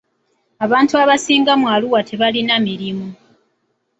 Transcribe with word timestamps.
Abantu 0.65 0.93
abasinga 1.03 1.51
mu 1.61 1.67
Arua 1.75 1.99
tebalina 2.09 2.55
mirimu. 2.67 3.07